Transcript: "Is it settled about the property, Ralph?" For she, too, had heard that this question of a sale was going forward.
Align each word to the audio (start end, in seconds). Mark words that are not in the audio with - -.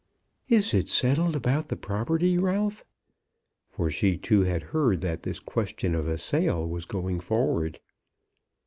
"Is 0.49 0.73
it 0.73 0.89
settled 0.89 1.35
about 1.35 1.69
the 1.69 1.75
property, 1.75 2.35
Ralph?" 2.39 2.83
For 3.69 3.91
she, 3.91 4.17
too, 4.17 4.41
had 4.41 4.63
heard 4.73 5.01
that 5.01 5.21
this 5.21 5.37
question 5.39 5.93
of 5.93 6.07
a 6.07 6.17
sale 6.17 6.67
was 6.67 6.85
going 6.85 7.19
forward. 7.19 7.79